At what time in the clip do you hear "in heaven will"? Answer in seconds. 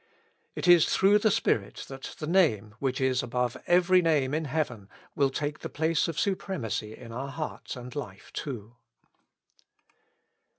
4.33-5.29